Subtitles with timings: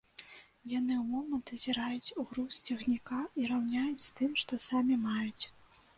[0.79, 5.45] Яны ў момант азіраюць груз цягніка і раўняюць з тым, што самі маюць.